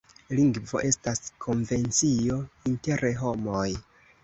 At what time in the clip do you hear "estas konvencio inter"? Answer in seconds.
0.89-3.07